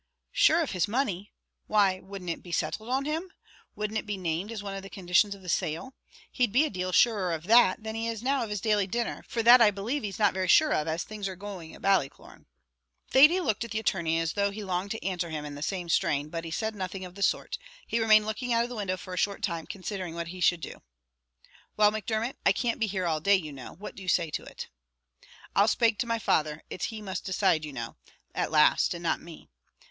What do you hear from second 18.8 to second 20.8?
for a short time, considering what he should